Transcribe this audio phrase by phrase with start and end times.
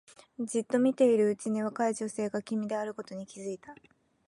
[0.39, 3.75] じっと見ているうちに若い女性が君であることに気がついた